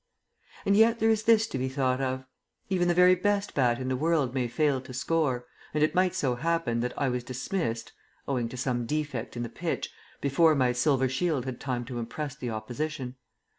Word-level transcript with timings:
And 0.65 0.75
yet 0.75 0.97
there 0.97 1.11
is 1.11 1.25
this 1.25 1.45
to 1.45 1.59
be 1.59 1.69
thought 1.69 2.01
of. 2.01 2.25
Even 2.69 2.87
the 2.87 2.95
very 2.95 3.13
best 3.13 3.53
bat 3.53 3.77
in 3.79 3.87
the 3.87 3.95
world 3.95 4.33
may 4.33 4.47
fail 4.47 4.81
to 4.81 4.95
score, 4.95 5.45
and 5.75 5.83
it 5.83 5.93
might 5.93 6.15
so 6.15 6.33
happen 6.33 6.79
that 6.79 6.99
I 6.99 7.07
was 7.07 7.23
dismissed 7.23 7.91
(owing 8.27 8.49
to 8.49 8.57
some 8.57 8.87
defect 8.87 9.37
in 9.37 9.43
the 9.43 9.47
pitch) 9.47 9.91
before 10.19 10.55
my 10.55 10.71
silver 10.71 11.07
shield 11.07 11.45
had 11.45 11.59
time 11.59 11.85
to 11.85 11.99
impress 11.99 12.35
the 12.35 12.49
opposition. 12.49 13.17